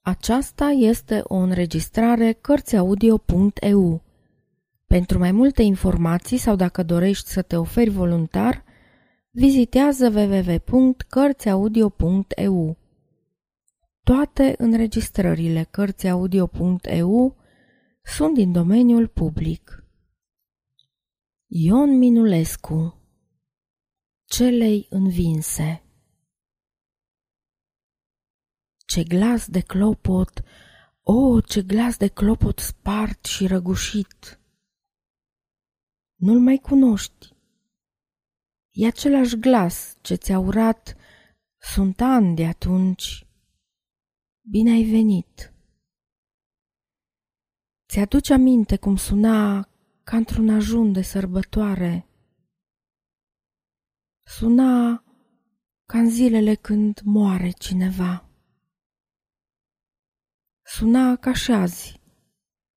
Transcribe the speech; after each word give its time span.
Aceasta 0.00 0.64
este 0.64 1.20
o 1.24 1.34
înregistrare 1.34 2.32
Cărțiaudio.eu. 2.32 4.02
Pentru 4.86 5.18
mai 5.18 5.32
multe 5.32 5.62
informații 5.62 6.36
sau 6.36 6.56
dacă 6.56 6.82
dorești 6.82 7.28
să 7.28 7.42
te 7.42 7.56
oferi 7.56 7.90
voluntar, 7.90 8.64
vizitează 9.30 10.08
www.cărțiaudio.eu. 10.08 12.76
Toate 14.02 14.54
înregistrările 14.58 15.66
Cărțiaudio.eu 15.70 17.36
sunt 18.02 18.34
din 18.34 18.52
domeniul 18.52 19.06
public. 19.06 19.84
Ion 21.46 21.98
Minulescu 21.98 22.94
Celei 24.24 24.86
învinse 24.90 25.82
Ce 28.90 29.02
glas 29.02 29.48
de 29.48 29.60
clopot, 29.60 30.42
o, 31.02 31.12
oh, 31.12 31.44
ce 31.46 31.62
glas 31.62 31.96
de 31.96 32.08
clopot 32.08 32.58
spart 32.58 33.24
și 33.24 33.46
răgușit! 33.46 34.40
Nu-l 36.14 36.40
mai 36.40 36.56
cunoști. 36.56 37.34
E 38.70 38.86
același 38.86 39.36
glas 39.36 39.96
ce 40.00 40.14
ți-a 40.14 40.38
urat, 40.38 40.96
sunt 41.58 42.00
ani 42.00 42.36
de 42.36 42.46
atunci. 42.46 43.26
Bine 44.50 44.70
ai 44.70 44.82
venit! 44.82 45.54
Ți-aduce 47.88 48.32
aminte 48.32 48.76
cum 48.76 48.96
suna 48.96 49.68
ca 50.02 50.16
într-un 50.16 50.48
ajun 50.48 50.92
de 50.92 51.02
sărbătoare? 51.02 52.06
Suna 54.26 55.04
ca 55.86 55.98
în 55.98 56.10
zilele 56.10 56.54
când 56.54 57.00
moare 57.04 57.50
cineva. 57.50 58.29
Suna 60.72 61.16
ca 61.16 61.32
și 61.32 61.50
azi, 61.50 62.00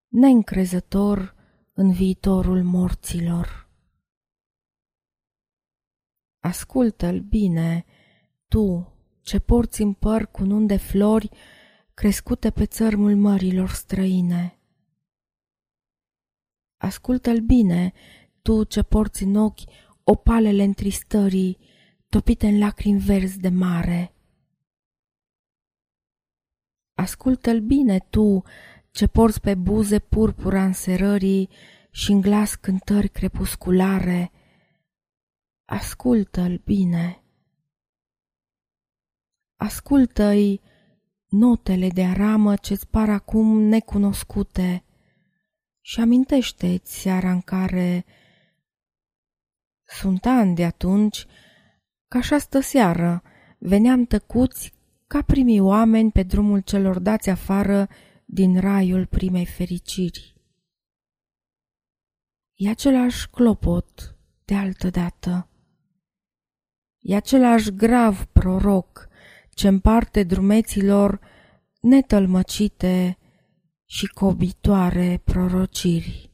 neîncrezător 0.08 1.36
în 1.74 1.92
viitorul 1.92 2.64
morților. 2.64 3.70
Ascultă-l 6.40 7.20
bine, 7.20 7.86
tu, 8.48 8.94
ce 9.22 9.40
porți 9.40 9.82
în 9.82 9.94
păr 9.94 10.26
cu 10.26 10.44
de 10.66 10.78
flori 10.78 11.30
crescute 11.94 12.52
pe 12.52 12.66
țărmul 12.66 13.16
mărilor 13.16 13.70
străine. 13.70 14.60
Ascultă-l 16.78 17.40
bine, 17.40 17.94
tu 18.42 18.64
ce 18.64 18.84
porți 18.84 19.24
în 19.24 19.36
ochi 19.36 19.62
opalele 20.04 20.64
întristării, 20.64 21.58
topite 22.10 22.48
în 22.48 22.60
lacrimi 22.60 23.00
verzi 23.00 23.40
de 23.40 23.50
mare. 23.50 24.13
Ascultă-l 27.04 27.60
bine 27.60 28.00
tu, 28.00 28.44
ce 28.92 29.08
porți 29.08 29.42
pe 29.42 29.56
buze 29.56 30.00
purpura 30.00 30.64
înserării 30.64 31.50
și 31.92 32.12
în 32.12 32.22
glas 32.22 32.56
cântări 32.56 33.10
crepusculare. 33.10 34.32
Ascultă-l 35.66 36.62
bine. 36.66 37.24
Ascultă-i 39.56 40.62
notele 41.30 41.90
de 41.90 42.04
aramă 42.04 42.56
ce-ți 42.56 42.88
par 42.88 43.10
acum 43.10 43.62
necunoscute 43.62 44.84
și 45.82 46.00
amintește-ți 46.00 47.00
seara 47.02 47.32
în 47.32 47.42
care 47.42 48.06
sunt 49.84 50.26
ani 50.26 50.56
de 50.56 50.66
atunci, 50.66 51.26
ca 52.08 52.22
și 52.22 52.34
astă 52.34 52.60
seară, 52.60 53.24
veneam 53.58 54.06
tăcuți 54.06 54.74
ca 55.14 55.22
primii 55.22 55.60
oameni 55.60 56.12
pe 56.12 56.24
drumul 56.24 56.60
celor 56.60 57.00
dați 57.00 57.30
afară 57.30 57.90
din 58.26 58.60
raiul 58.60 59.06
primei 59.06 59.46
fericiri. 59.46 60.36
E 62.54 62.70
același 62.70 63.30
clopot 63.30 64.18
de 64.46 64.56
altă 64.56 64.90
dată. 64.90 65.50
E 67.00 67.16
același 67.16 67.72
grav 67.72 68.26
proroc 68.26 69.08
ce 69.50 69.68
împarte 69.68 70.24
drumeților 70.24 71.20
netălmăcite 71.82 73.18
și 73.86 74.08
cobitoare 74.08 75.22
prorociri. 75.24 76.32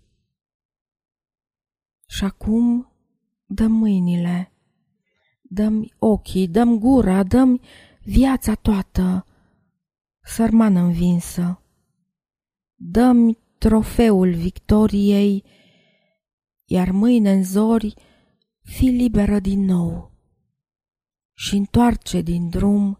Și 2.07 2.23
acum 2.23 2.91
dăm 3.45 3.71
mâinile, 3.71 4.51
dăm 5.41 5.91
ochii, 5.97 6.47
dăm 6.47 6.79
gura, 6.79 7.23
dăm 7.23 7.61
viața 8.09 8.55
toată, 8.55 9.25
sărmană 10.21 10.79
învinsă. 10.79 11.61
Dăm 12.75 13.37
trofeul 13.57 14.33
victoriei, 14.33 15.43
iar 16.65 16.91
mâine 16.91 17.31
în 17.31 17.43
zori 17.43 17.93
fi 18.61 18.85
liberă 18.85 19.39
din 19.39 19.59
nou 19.59 20.11
și 21.33 21.55
întoarce 21.55 22.21
din 22.21 22.49
drum 22.49 22.99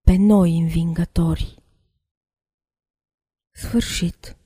pe 0.00 0.16
noi 0.16 0.58
învingători. 0.58 1.62
Sfârșit. 3.50 4.37